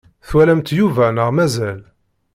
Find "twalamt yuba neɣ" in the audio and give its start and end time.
0.27-1.29